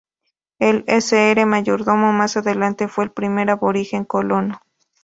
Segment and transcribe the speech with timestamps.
[0.57, 1.45] El Sr.
[1.45, 4.59] Mayordomo, más adelante fue el primer aborigen colono.